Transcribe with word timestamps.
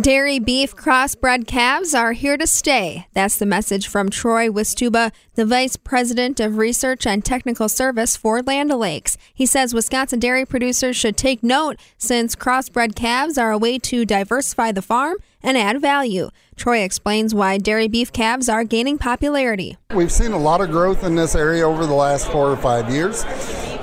Dairy 0.00 0.38
beef 0.38 0.74
crossbred 0.74 1.46
calves 1.46 1.94
are 1.94 2.12
here 2.12 2.38
to 2.38 2.46
stay. 2.46 3.08
That's 3.12 3.36
the 3.36 3.44
message 3.44 3.88
from 3.88 4.08
Troy 4.08 4.48
Wistuba, 4.48 5.12
the 5.34 5.44
Vice 5.44 5.76
President 5.76 6.40
of 6.40 6.56
Research 6.56 7.06
and 7.06 7.22
Technical 7.22 7.68
Service 7.68 8.16
for 8.16 8.40
Land 8.40 8.72
O'Lakes. 8.72 9.18
He 9.34 9.44
says 9.44 9.74
Wisconsin 9.74 10.18
dairy 10.18 10.46
producers 10.46 10.96
should 10.96 11.18
take 11.18 11.42
note 11.42 11.78
since 11.98 12.34
crossbred 12.34 12.94
calves 12.94 13.36
are 13.36 13.50
a 13.50 13.58
way 13.58 13.78
to 13.80 14.06
diversify 14.06 14.72
the 14.72 14.80
farm 14.80 15.18
and 15.42 15.58
add 15.58 15.82
value. 15.82 16.30
Troy 16.56 16.78
explains 16.78 17.34
why 17.34 17.58
dairy 17.58 17.86
beef 17.86 18.10
calves 18.14 18.48
are 18.48 18.64
gaining 18.64 18.96
popularity. 18.96 19.76
We've 19.94 20.10
seen 20.10 20.32
a 20.32 20.38
lot 20.38 20.62
of 20.62 20.70
growth 20.70 21.04
in 21.04 21.16
this 21.16 21.34
area 21.34 21.68
over 21.68 21.84
the 21.84 21.92
last 21.92 22.32
four 22.32 22.50
or 22.50 22.56
five 22.56 22.88
years. 22.88 23.24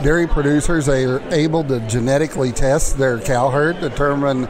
Dairy 0.02 0.26
producers 0.26 0.90
are 0.90 1.22
able 1.32 1.64
to 1.66 1.80
genetically 1.82 2.52
test 2.52 2.98
their 2.98 3.20
cow 3.20 3.52
herd, 3.52 3.80
determine 3.80 4.48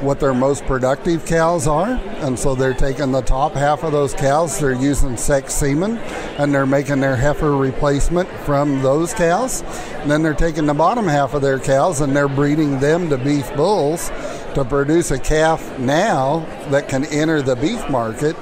what 0.00 0.20
their 0.20 0.34
most 0.34 0.64
productive 0.64 1.24
cows 1.26 1.66
are. 1.66 1.88
And 2.20 2.38
so 2.38 2.54
they're 2.54 2.74
taking 2.74 3.12
the 3.12 3.22
top 3.22 3.52
half 3.52 3.82
of 3.82 3.92
those 3.92 4.14
cows, 4.14 4.58
they're 4.58 4.72
using 4.72 5.16
sex 5.16 5.54
semen, 5.54 5.98
and 6.38 6.54
they're 6.54 6.66
making 6.66 7.00
their 7.00 7.16
heifer 7.16 7.56
replacement 7.56 8.28
from 8.44 8.82
those 8.82 9.12
cows. 9.12 9.62
And 10.00 10.10
then 10.10 10.22
they're 10.22 10.34
taking 10.34 10.66
the 10.66 10.74
bottom 10.74 11.06
half 11.06 11.34
of 11.34 11.42
their 11.42 11.58
cows 11.58 12.00
and 12.00 12.16
they're 12.16 12.28
breeding 12.28 12.80
them 12.80 13.10
to 13.10 13.18
beef 13.18 13.54
bulls 13.54 14.08
to 14.54 14.64
produce 14.64 15.10
a 15.10 15.18
calf 15.18 15.78
now 15.78 16.40
that 16.70 16.88
can 16.88 17.04
enter 17.06 17.42
the 17.42 17.56
beef 17.56 17.88
market 17.88 18.36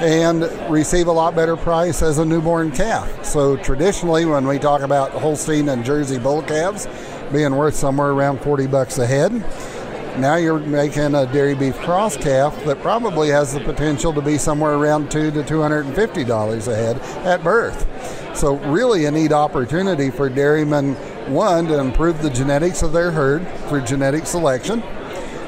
and 0.00 0.42
receive 0.70 1.08
a 1.08 1.12
lot 1.12 1.34
better 1.34 1.56
price 1.56 2.02
as 2.02 2.18
a 2.18 2.24
newborn 2.24 2.70
calf. 2.70 3.24
So 3.24 3.56
traditionally 3.56 4.24
when 4.24 4.46
we 4.46 4.58
talk 4.58 4.82
about 4.82 5.10
Holstein 5.10 5.68
and 5.68 5.84
Jersey 5.84 6.18
bull 6.18 6.42
calves 6.42 6.86
being 7.32 7.56
worth 7.56 7.74
somewhere 7.74 8.10
around 8.10 8.40
40 8.40 8.68
bucks 8.68 8.98
a 8.98 9.06
head, 9.06 9.32
now 10.20 10.36
you're 10.36 10.58
making 10.58 11.14
a 11.14 11.26
dairy 11.32 11.54
beef 11.54 11.76
cross 11.78 12.16
calf 12.16 12.64
that 12.64 12.80
probably 12.82 13.28
has 13.28 13.54
the 13.54 13.60
potential 13.60 14.12
to 14.12 14.20
be 14.20 14.38
somewhere 14.38 14.74
around 14.74 15.10
two 15.10 15.30
to 15.30 15.44
two 15.44 15.60
hundred 15.60 15.86
and 15.86 15.94
fifty 15.94 16.24
dollars 16.24 16.68
a 16.68 16.74
head 16.74 16.98
at 17.26 17.42
birth. 17.42 17.86
So 18.36 18.56
really 18.70 19.04
a 19.06 19.10
neat 19.10 19.32
opportunity 19.32 20.10
for 20.10 20.28
dairymen 20.28 20.94
one 21.32 21.66
to 21.66 21.78
improve 21.78 22.22
the 22.22 22.30
genetics 22.30 22.82
of 22.82 22.92
their 22.92 23.10
herd 23.10 23.46
through 23.68 23.82
genetic 23.82 24.26
selection 24.26 24.82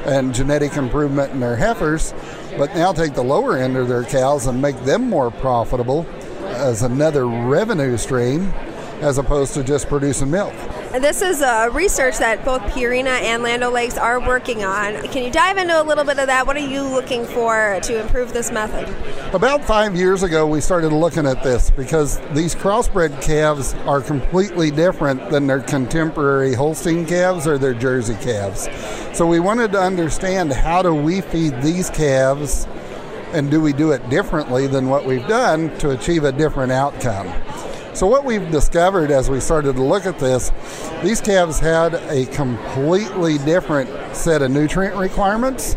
and 0.04 0.34
genetic 0.34 0.76
improvement 0.76 1.32
in 1.32 1.40
their 1.40 1.56
heifers, 1.56 2.14
but 2.56 2.74
now 2.74 2.92
take 2.92 3.14
the 3.14 3.22
lower 3.22 3.56
end 3.56 3.76
of 3.76 3.88
their 3.88 4.04
cows 4.04 4.46
and 4.46 4.60
make 4.60 4.78
them 4.84 5.08
more 5.08 5.30
profitable 5.30 6.06
as 6.46 6.82
another 6.82 7.26
revenue 7.26 7.96
stream 7.96 8.52
as 9.00 9.18
opposed 9.18 9.54
to 9.54 9.64
just 9.64 9.88
producing 9.88 10.30
milk. 10.30 10.54
This 10.98 11.22
is 11.22 11.40
a 11.40 11.70
research 11.70 12.18
that 12.18 12.44
both 12.44 12.62
Purina 12.62 13.20
and 13.20 13.44
Land 13.44 13.62
O'Lakes 13.62 13.96
are 13.96 14.18
working 14.18 14.64
on. 14.64 15.00
Can 15.10 15.22
you 15.22 15.30
dive 15.30 15.56
into 15.56 15.80
a 15.80 15.84
little 15.84 16.02
bit 16.02 16.18
of 16.18 16.26
that? 16.26 16.48
What 16.48 16.56
are 16.56 16.66
you 16.66 16.82
looking 16.82 17.24
for 17.26 17.78
to 17.80 18.00
improve 18.00 18.32
this 18.32 18.50
method? 18.50 18.88
About 19.32 19.64
five 19.64 19.94
years 19.94 20.24
ago, 20.24 20.48
we 20.48 20.60
started 20.60 20.92
looking 20.92 21.28
at 21.28 21.44
this 21.44 21.70
because 21.70 22.18
these 22.32 22.56
crossbred 22.56 23.22
calves 23.22 23.74
are 23.86 24.00
completely 24.00 24.72
different 24.72 25.30
than 25.30 25.46
their 25.46 25.60
contemporary 25.60 26.54
Holstein 26.54 27.06
calves 27.06 27.46
or 27.46 27.56
their 27.56 27.74
Jersey 27.74 28.16
calves. 28.16 28.68
So 29.16 29.28
we 29.28 29.38
wanted 29.38 29.70
to 29.70 29.80
understand 29.80 30.52
how 30.52 30.82
do 30.82 30.92
we 30.92 31.20
feed 31.20 31.62
these 31.62 31.88
calves 31.90 32.66
and 33.32 33.48
do 33.48 33.60
we 33.60 33.72
do 33.72 33.92
it 33.92 34.10
differently 34.10 34.66
than 34.66 34.88
what 34.88 35.06
we've 35.06 35.26
done 35.28 35.70
to 35.78 35.90
achieve 35.90 36.24
a 36.24 36.32
different 36.32 36.72
outcome? 36.72 37.28
So, 38.00 38.06
what 38.06 38.24
we've 38.24 38.50
discovered 38.50 39.10
as 39.10 39.28
we 39.28 39.40
started 39.40 39.76
to 39.76 39.82
look 39.82 40.06
at 40.06 40.18
this, 40.18 40.50
these 41.02 41.20
calves 41.20 41.58
had 41.58 41.92
a 41.92 42.24
completely 42.32 43.36
different 43.36 43.90
set 44.16 44.40
of 44.40 44.50
nutrient 44.50 44.96
requirements 44.96 45.74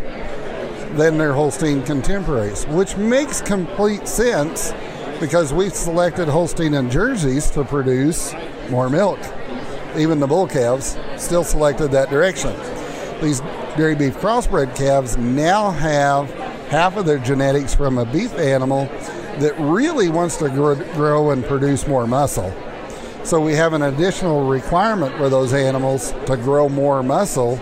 than 0.94 1.18
their 1.18 1.34
Holstein 1.34 1.84
contemporaries, 1.84 2.66
which 2.68 2.96
makes 2.96 3.42
complete 3.42 4.08
sense 4.08 4.74
because 5.20 5.52
we've 5.52 5.74
selected 5.74 6.30
Holstein 6.30 6.76
and 6.76 6.90
Jerseys 6.90 7.50
to 7.52 7.66
produce 7.66 8.34
more 8.70 8.90
milk. 8.90 9.20
Even 9.98 10.22
the 10.22 10.28
bull 10.28 10.48
calves 10.48 10.98
still 11.18 11.44
selected 11.44 11.92
that 11.92 12.10
direction. 12.10 12.56
These 13.22 13.42
dairy 13.76 13.96
beef 13.96 14.16
crossbred 14.16 14.78
calves 14.78 15.18
now 15.18 15.72
have 15.72 16.32
half 16.70 16.96
of 16.96 17.06
their 17.06 17.20
genetics 17.20 17.76
from 17.76 17.98
a 17.98 18.06
beef 18.06 18.34
animal 18.36 18.90
that 19.40 19.54
really 19.60 20.10
wants 20.10 20.38
to 20.38 20.50
grow 20.50 21.32
and 21.32 21.44
produce 21.46 21.88
more 21.88 22.08
muscle. 22.08 22.54
So 23.24 23.40
we 23.40 23.54
have 23.54 23.74
an 23.74 23.84
additional 23.84 24.48
requirement 24.48 25.16
for 25.16 25.30
those 25.30 25.54
animals 25.54 26.12
to 26.26 26.36
grow 26.36 26.68
more 26.70 27.02
muscle 27.04 27.60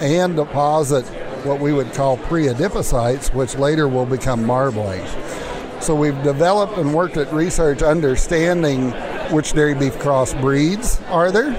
and 0.00 0.34
deposit 0.34 1.04
what 1.44 1.60
we 1.60 1.72
would 1.72 1.92
call 1.92 2.16
pre-adipocytes, 2.16 3.34
which 3.34 3.56
later 3.56 3.86
will 3.88 4.06
become 4.06 4.44
marbling. 4.44 5.04
So 5.80 5.94
we've 5.94 6.20
developed 6.22 6.78
and 6.78 6.94
worked 6.94 7.16
at 7.16 7.32
research 7.32 7.82
understanding 7.82 8.92
which 9.32 9.52
dairy 9.52 9.74
beef 9.74 9.98
cross 9.98 10.32
breeds 10.34 11.00
are 11.08 11.32
there, 11.32 11.52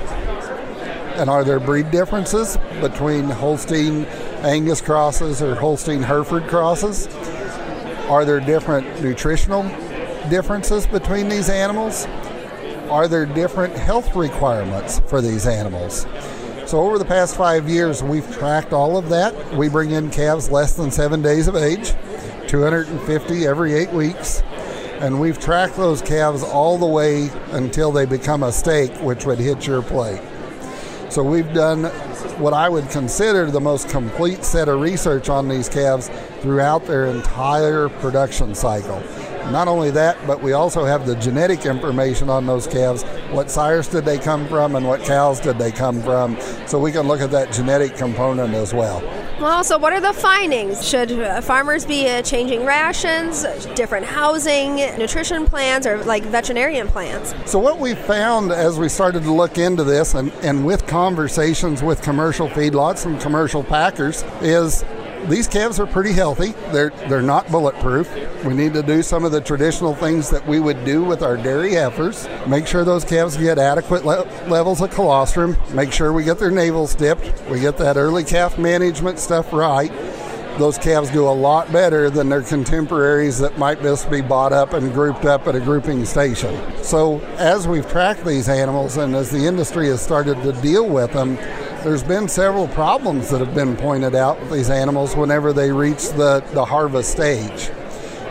and 1.17 1.29
are 1.29 1.43
there 1.43 1.59
breed 1.59 1.91
differences 1.91 2.57
between 2.81 3.25
Holstein 3.25 4.05
Angus 4.43 4.81
crosses 4.81 5.41
or 5.41 5.55
Holstein 5.55 6.01
Hereford 6.01 6.47
crosses? 6.47 7.07
Are 8.09 8.25
there 8.25 8.41
different 8.41 9.01
nutritional 9.01 9.63
differences 10.29 10.85
between 10.85 11.29
these 11.29 11.49
animals? 11.49 12.05
Are 12.89 13.07
there 13.07 13.25
different 13.25 13.73
health 13.75 14.13
requirements 14.15 14.99
for 15.07 15.21
these 15.21 15.47
animals? 15.47 16.05
So, 16.65 16.81
over 16.81 16.97
the 16.97 17.05
past 17.05 17.35
five 17.37 17.69
years, 17.69 18.03
we've 18.03 18.29
tracked 18.35 18.73
all 18.73 18.97
of 18.97 19.09
that. 19.09 19.55
We 19.55 19.69
bring 19.69 19.91
in 19.91 20.09
calves 20.09 20.49
less 20.49 20.73
than 20.73 20.91
seven 20.91 21.21
days 21.21 21.47
of 21.47 21.55
age, 21.55 21.93
250 22.47 23.47
every 23.47 23.73
eight 23.73 23.91
weeks, 23.91 24.41
and 24.99 25.19
we've 25.19 25.39
tracked 25.39 25.77
those 25.77 26.01
calves 26.01 26.43
all 26.43 26.77
the 26.77 26.85
way 26.85 27.29
until 27.51 27.91
they 27.91 28.05
become 28.05 28.43
a 28.43 28.51
steak, 28.51 28.91
which 29.01 29.25
would 29.25 29.39
hit 29.39 29.65
your 29.65 29.81
plate. 29.81 30.21
So, 31.09 31.23
we've 31.23 31.53
done 31.53 31.85
what 32.33 32.53
I 32.53 32.69
would 32.69 32.89
consider 32.89 33.49
the 33.49 33.59
most 33.61 33.89
complete 33.89 34.43
set 34.43 34.67
of 34.67 34.79
research 34.79 35.29
on 35.29 35.47
these 35.47 35.69
calves 35.69 36.09
throughout 36.39 36.85
their 36.85 37.05
entire 37.07 37.89
production 37.89 38.55
cycle. 38.55 39.01
Not 39.51 39.67
only 39.67 39.91
that, 39.91 40.17
but 40.25 40.41
we 40.41 40.53
also 40.53 40.85
have 40.85 41.05
the 41.05 41.15
genetic 41.15 41.65
information 41.65 42.29
on 42.29 42.45
those 42.45 42.65
calves. 42.65 43.03
What 43.31 43.51
sires 43.51 43.87
did 43.87 44.05
they 44.05 44.17
come 44.17 44.47
from 44.47 44.75
and 44.75 44.87
what 44.87 45.03
cows 45.03 45.39
did 45.39 45.57
they 45.57 45.71
come 45.71 46.01
from? 46.01 46.39
So 46.65 46.79
we 46.79 46.91
can 46.91 47.07
look 47.07 47.21
at 47.21 47.31
that 47.31 47.51
genetic 47.51 47.95
component 47.95 48.53
as 48.53 48.73
well. 48.73 49.01
Well, 49.39 49.63
so 49.63 49.79
what 49.79 49.93
are 49.93 49.99
the 49.99 50.13
findings? 50.13 50.87
Should 50.87 51.11
uh, 51.11 51.41
farmers 51.41 51.85
be 51.85 52.07
uh, 52.07 52.21
changing 52.21 52.65
rations, 52.65 53.43
different 53.73 54.05
housing, 54.05 54.75
nutrition 54.75 55.47
plans, 55.47 55.87
or 55.87 56.03
like 56.03 56.23
veterinarian 56.25 56.87
plans? 56.87 57.33
So, 57.49 57.57
what 57.57 57.79
we 57.79 57.95
found 57.95 58.51
as 58.51 58.77
we 58.77 58.87
started 58.87 59.23
to 59.23 59.33
look 59.33 59.57
into 59.57 59.83
this 59.83 60.13
and, 60.13 60.31
and 60.43 60.63
with 60.63 60.85
conversations 60.85 61.81
with 61.81 62.01
commercial 62.03 62.47
feedlots 62.47 63.07
and 63.07 63.19
commercial 63.19 63.63
packers 63.63 64.23
is 64.41 64.85
these 65.27 65.47
calves 65.47 65.79
are 65.79 65.85
pretty 65.85 66.11
healthy. 66.11 66.51
They're 66.71 66.89
they're 67.07 67.21
not 67.21 67.49
bulletproof. 67.49 68.09
We 68.43 68.53
need 68.53 68.73
to 68.73 68.83
do 68.83 69.01
some 69.01 69.23
of 69.23 69.31
the 69.31 69.41
traditional 69.41 69.95
things 69.95 70.29
that 70.29 70.45
we 70.47 70.59
would 70.59 70.83
do 70.83 71.03
with 71.03 71.23
our 71.23 71.37
dairy 71.37 71.73
heifers. 71.73 72.27
Make 72.47 72.67
sure 72.67 72.83
those 72.83 73.05
calves 73.05 73.37
get 73.37 73.57
adequate 73.57 74.05
le- 74.05 74.25
levels 74.47 74.81
of 74.81 74.91
colostrum. 74.91 75.57
Make 75.73 75.91
sure 75.91 76.11
we 76.11 76.23
get 76.23 76.39
their 76.39 76.51
navels 76.51 76.95
dipped. 76.95 77.41
We 77.49 77.59
get 77.59 77.77
that 77.77 77.97
early 77.97 78.23
calf 78.23 78.57
management 78.57 79.19
stuff 79.19 79.53
right. 79.53 79.91
Those 80.57 80.77
calves 80.77 81.09
do 81.09 81.27
a 81.27 81.33
lot 81.33 81.71
better 81.71 82.11
than 82.11 82.29
their 82.29 82.43
contemporaries 82.43 83.39
that 83.39 83.57
might 83.57 83.81
just 83.81 84.11
be 84.11 84.21
bought 84.21 84.53
up 84.53 84.73
and 84.73 84.93
grouped 84.93 85.25
up 85.25 85.47
at 85.47 85.55
a 85.55 85.59
grouping 85.59 86.05
station. 86.05 86.55
So, 86.83 87.21
as 87.37 87.67
we've 87.67 87.89
tracked 87.89 88.23
these 88.23 88.47
animals 88.47 88.97
and 88.97 89.15
as 89.15 89.31
the 89.31 89.47
industry 89.47 89.87
has 89.87 89.99
started 89.99 90.43
to 90.43 90.51
deal 90.61 90.87
with 90.87 91.11
them, 91.11 91.37
there's 91.83 92.03
been 92.03 92.29
several 92.29 92.67
problems 92.69 93.29
that 93.29 93.39
have 93.39 93.53
been 93.53 93.75
pointed 93.75 94.15
out 94.15 94.39
with 94.39 94.51
these 94.51 94.69
animals 94.69 95.17
whenever 95.17 95.51
they 95.51 95.71
reach 95.71 96.09
the, 96.09 96.41
the 96.53 96.63
harvest 96.63 97.11
stage. 97.11 97.71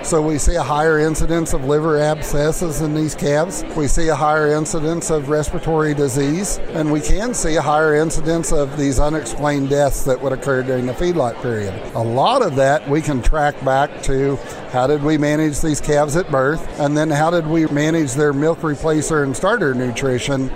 So 0.02 0.20
we 0.20 0.38
see 0.38 0.56
a 0.56 0.62
higher 0.62 0.98
incidence 0.98 1.52
of 1.52 1.66
liver 1.66 1.98
abscesses 1.98 2.80
in 2.80 2.94
these 2.94 3.14
calves. 3.14 3.62
We 3.76 3.86
see 3.86 4.08
a 4.08 4.16
higher 4.16 4.48
incidence 4.48 5.10
of 5.10 5.28
respiratory 5.28 5.94
disease, 5.94 6.58
and 6.70 6.90
we 6.90 7.00
can 7.00 7.34
see 7.34 7.54
a 7.54 7.62
higher 7.62 7.94
incidence 7.94 8.52
of 8.52 8.76
these 8.76 8.98
unexplained 8.98 9.68
deaths 9.68 10.02
that 10.04 10.20
would 10.20 10.32
occur 10.32 10.64
during 10.64 10.86
the 10.86 10.94
feedlot 10.94 11.40
period. 11.40 11.74
A 11.94 12.02
lot 12.02 12.42
of 12.42 12.56
that 12.56 12.88
we 12.88 13.00
can 13.00 13.22
track 13.22 13.54
back 13.64 14.02
to 14.04 14.36
how 14.70 14.86
did 14.86 15.04
we 15.04 15.18
manage 15.18 15.60
these 15.60 15.80
calves 15.80 16.16
at 16.16 16.28
birth, 16.32 16.66
and 16.80 16.96
then 16.96 17.10
how 17.10 17.30
did 17.30 17.46
we 17.46 17.66
manage 17.66 18.14
their 18.14 18.32
milk 18.32 18.58
replacer 18.60 19.22
and 19.22 19.36
starter 19.36 19.72
nutrition 19.72 20.50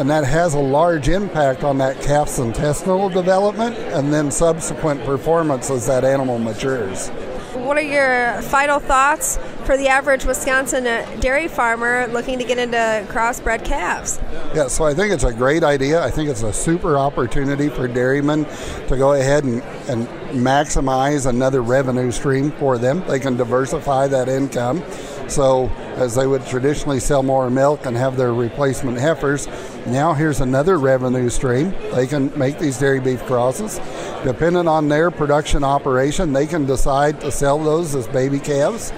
and 0.00 0.08
that 0.08 0.24
has 0.24 0.54
a 0.54 0.58
large 0.58 1.10
impact 1.10 1.62
on 1.62 1.76
that 1.76 2.00
calf's 2.00 2.38
intestinal 2.38 3.10
development 3.10 3.76
and 3.76 4.10
then 4.10 4.30
subsequent 4.30 5.04
performance 5.04 5.68
as 5.68 5.86
that 5.86 6.04
animal 6.04 6.38
matures. 6.38 7.10
What 7.52 7.76
are 7.76 7.82
your 7.82 8.40
final 8.42 8.78
thoughts 8.80 9.38
for 9.64 9.76
the 9.76 9.88
average 9.88 10.24
Wisconsin 10.24 10.84
dairy 11.20 11.48
farmer 11.48 12.06
looking 12.06 12.38
to 12.38 12.44
get 12.46 12.56
into 12.56 12.78
crossbred 13.12 13.62
calves? 13.62 14.18
Yeah, 14.54 14.68
so 14.68 14.86
I 14.86 14.94
think 14.94 15.12
it's 15.12 15.24
a 15.24 15.34
great 15.34 15.62
idea. 15.62 16.02
I 16.02 16.10
think 16.10 16.30
it's 16.30 16.44
a 16.44 16.52
super 16.52 16.96
opportunity 16.96 17.68
for 17.68 17.86
dairymen 17.86 18.46
to 18.88 18.96
go 18.96 19.12
ahead 19.12 19.44
and, 19.44 19.62
and 19.86 20.08
maximize 20.32 21.26
another 21.26 21.60
revenue 21.60 22.10
stream 22.10 22.52
for 22.52 22.78
them. 22.78 23.04
They 23.06 23.20
can 23.20 23.36
diversify 23.36 24.06
that 24.08 24.30
income. 24.30 24.82
So, 25.28 25.68
as 25.96 26.16
they 26.16 26.26
would 26.26 26.44
traditionally 26.46 26.98
sell 26.98 27.22
more 27.22 27.50
milk 27.50 27.86
and 27.86 27.96
have 27.96 28.16
their 28.16 28.34
replacement 28.34 28.98
heifers, 28.98 29.46
now 29.86 30.12
here's 30.12 30.40
another 30.40 30.78
revenue 30.78 31.28
stream. 31.30 31.74
They 31.94 32.06
can 32.06 32.36
make 32.38 32.58
these 32.58 32.78
dairy 32.78 33.00
beef 33.00 33.24
crosses. 33.24 33.80
Depending 34.24 34.68
on 34.68 34.88
their 34.88 35.10
production 35.10 35.64
operation, 35.64 36.32
they 36.32 36.46
can 36.46 36.66
decide 36.66 37.20
to 37.22 37.30
sell 37.30 37.58
those 37.58 37.94
as 37.94 38.06
baby 38.08 38.38
calves. 38.38 38.92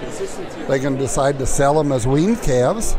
They 0.67 0.79
can 0.79 0.97
decide 0.97 1.39
to 1.39 1.45
sell 1.45 1.75
them 1.75 1.91
as 1.91 2.05
weaned 2.05 2.41
calves 2.41 2.95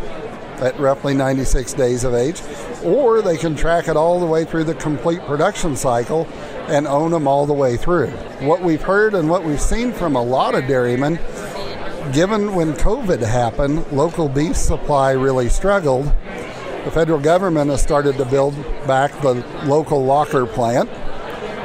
at 0.61 0.79
roughly 0.79 1.15
96 1.15 1.73
days 1.75 2.05
of 2.05 2.15
age, 2.15 2.41
or 2.85 3.23
they 3.23 3.37
can 3.37 3.57
track 3.57 3.89
it 3.89 3.97
all 3.97 4.21
the 4.21 4.27
way 4.27 4.45
through 4.45 4.65
the 4.65 4.75
complete 4.75 5.21
production 5.23 5.77
cycle 5.77 6.27
and 6.69 6.87
own 6.87 7.11
them 7.11 7.27
all 7.27 7.47
the 7.47 7.53
way 7.53 7.77
through. 7.77 8.09
What 8.41 8.63
we've 8.63 8.83
heard 8.83 9.15
and 9.15 9.29
what 9.29 9.45
we've 9.45 9.61
seen 9.61 9.93
from 9.93 10.17
a 10.17 10.23
lot 10.23 10.55
of 10.55 10.67
dairymen 10.67 11.19
given 12.13 12.55
when 12.55 12.75
COVID 12.75 13.21
happened, 13.21 13.91
local 13.91 14.29
beef 14.29 14.57
supply 14.57 15.13
really 15.13 15.49
struggled. 15.49 16.13
The 16.85 16.91
federal 16.91 17.19
government 17.19 17.71
has 17.71 17.83
started 17.83 18.19
to 18.19 18.27
build 18.27 18.55
back 18.87 19.11
the 19.23 19.35
local 19.65 20.05
locker 20.05 20.45
plant. 20.45 20.91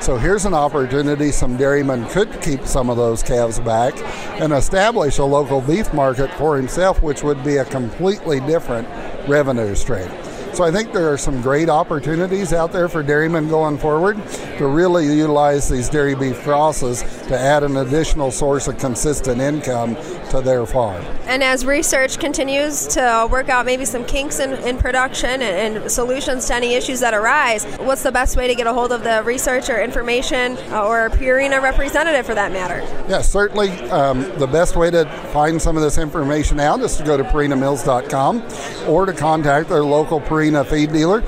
So 0.02 0.16
here's 0.18 0.46
an 0.46 0.54
opportunity 0.54 1.34
some 1.34 1.58
dairymen 1.58 2.08
could 2.08 2.42
keep 2.42 2.66
some 2.66 2.90
of 2.90 2.96
those 2.96 3.22
calves 3.22 3.60
back 3.60 3.98
and 4.42 4.54
establish 4.54 5.18
a 5.18 5.26
local 5.26 5.60
beef 5.60 5.94
market 5.94 6.34
for 6.36 6.56
himself, 6.56 7.02
which 7.04 7.22
would 7.22 7.44
be 7.44 7.58
a 7.58 7.66
completely 7.66 8.40
different 8.40 8.88
revenue 9.28 9.76
stream. 9.76 10.10
So 10.54 10.64
I 10.64 10.72
think 10.72 10.92
there 10.92 11.12
are 11.12 11.18
some 11.18 11.42
great 11.42 11.70
opportunities 11.70 12.52
out 12.52 12.74
there 12.74 12.90
for 12.90 13.02
dairymen 13.04 13.48
going 13.48 13.78
forward 13.78 14.18
to 14.58 14.68
really 14.68 15.06
utilize 15.06 15.70
these 15.70 15.88
dairy 15.88 16.16
beef 16.16 16.42
crosses 16.42 17.02
to 17.28 17.40
add 17.40 17.64
an 17.64 17.78
additional 17.78 18.32
source 18.32 18.68
of 18.68 18.78
consistent 18.78 19.40
income 19.40 19.96
to 20.32 20.42
their 20.42 20.66
farm. 20.66 21.02
And 21.28 21.44
as 21.44 21.66
research 21.66 22.20
continues 22.20 22.88
to 22.88 23.28
work 23.32 23.48
out 23.48 23.66
maybe 23.66 23.86
some 23.86 24.04
kinks 24.06 24.40
in, 24.40 24.54
in 24.68 24.78
production 24.78 25.42
and, 25.42 25.78
and, 25.78 25.92
solutions 25.92 26.48
to 26.48 26.56
any 26.56 26.74
issues 26.74 27.00
that 27.00 27.14
arise, 27.14 27.66
what's 27.78 28.04
the 28.04 28.12
best 28.12 28.36
way 28.36 28.48
to 28.48 28.56
get 28.56 28.68
a 28.68 28.74
hold 28.74 28.92
of 28.92 29.04
the 29.04 29.24
research 29.24 29.70
or 29.70 29.82
information 29.82 30.58
uh, 30.72 30.86
or 30.86 31.10
Purina 31.10 31.62
representative 31.62 32.26
for 32.26 32.36
that 32.36 32.52
matter? 32.52 32.80
Yeah, 33.08 33.22
certainly 33.22 33.70
um, 33.92 34.22
the 34.40 34.48
best 34.48 34.76
way 34.76 34.92
to 34.92 35.06
find 35.32 35.62
some 35.62 35.78
of 35.78 35.84
this 35.84 35.98
information 35.98 36.60
out 36.60 36.82
is 36.82 36.98
to 36.98 37.04
go 37.04 37.16
to 37.16 37.24
purinamills.com 37.24 38.44
or 38.88 39.06
to 39.06 39.14
contact 39.14 39.70
their 39.70 39.84
local 39.84 40.20
Purina 40.20 40.39
feed 40.66 40.92
dealer. 40.92 41.24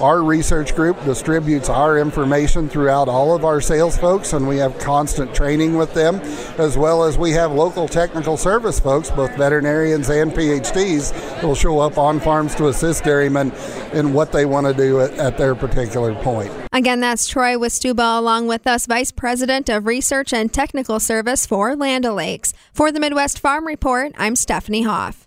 Our 0.00 0.22
research 0.22 0.74
group 0.74 1.02
distributes 1.04 1.70
our 1.70 1.98
information 1.98 2.68
throughout 2.68 3.08
all 3.08 3.34
of 3.34 3.46
our 3.46 3.62
sales 3.62 3.96
folks, 3.96 4.34
and 4.34 4.46
we 4.46 4.58
have 4.58 4.78
constant 4.78 5.34
training 5.34 5.78
with 5.78 5.94
them, 5.94 6.16
as 6.58 6.76
well 6.76 7.04
as 7.04 7.16
we 7.16 7.30
have 7.30 7.52
local 7.52 7.88
technical 7.88 8.36
service 8.36 8.78
folks, 8.78 9.10
both 9.10 9.34
veterinarians 9.36 10.10
and 10.10 10.32
PhDs, 10.32 11.12
who 11.38 11.48
will 11.48 11.54
show 11.54 11.78
up 11.78 11.96
on 11.96 12.20
farms 12.20 12.54
to 12.56 12.68
assist 12.68 13.04
dairymen 13.04 13.52
in 13.94 14.12
what 14.12 14.32
they 14.32 14.44
want 14.44 14.66
to 14.66 14.74
do 14.74 15.00
at, 15.00 15.12
at 15.14 15.38
their 15.38 15.54
particular 15.54 16.14
point. 16.16 16.52
Again, 16.74 17.00
that's 17.00 17.26
Troy 17.26 17.54
Wistuba 17.54 18.18
along 18.18 18.48
with 18.48 18.66
us, 18.66 18.84
Vice 18.84 19.12
President 19.12 19.70
of 19.70 19.86
Research 19.86 20.34
and 20.34 20.52
Technical 20.52 21.00
Service 21.00 21.46
for 21.46 21.74
Land 21.74 22.04
O'Lakes. 22.04 22.52
For 22.74 22.92
the 22.92 23.00
Midwest 23.00 23.38
Farm 23.38 23.66
Report, 23.66 24.12
I'm 24.18 24.36
Stephanie 24.36 24.82
Hoff. 24.82 25.26